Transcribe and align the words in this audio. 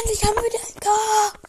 Endlich 0.00 0.22
haben 0.24 0.36
wir 0.36 0.44
wieder. 0.44 1.47